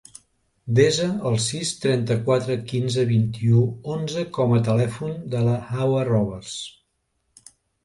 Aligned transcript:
Desa 0.77 1.09
el 1.31 1.35
sis, 1.47 1.73
trenta-quatre, 1.83 2.55
quinze, 2.71 3.05
vint-i-u, 3.11 3.61
onze 3.97 4.25
com 4.39 4.57
a 4.57 4.63
telèfon 4.71 5.15
de 5.37 5.45
la 5.51 5.55
Hawa 5.77 6.09
Roberts. 6.11 6.59